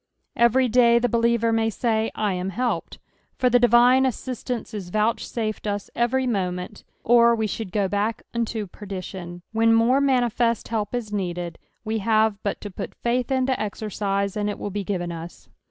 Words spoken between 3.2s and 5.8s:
for the divine aseistance is vouchsafed